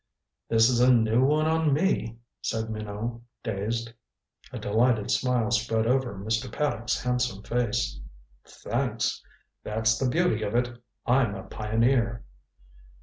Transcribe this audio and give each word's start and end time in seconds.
"This 0.49 0.67
is 0.67 0.79
a 0.79 0.91
new 0.91 1.23
one 1.23 1.45
on 1.45 1.73
me," 1.73 2.17
said 2.41 2.71
Minot, 2.71 3.21
dazed. 3.43 3.93
A 4.51 4.57
delighted 4.57 5.11
smile 5.11 5.51
spread 5.51 5.85
over 5.85 6.15
Mr. 6.15 6.51
Paddock's 6.51 7.03
handsome 7.03 7.43
face. 7.43 7.99
"Thanks. 8.43 9.21
That's 9.63 9.99
the 9.99 10.09
beauty 10.09 10.41
of 10.41 10.55
it 10.55 10.75
I'm 11.05 11.35
a 11.35 11.43
pioneer. 11.43 12.23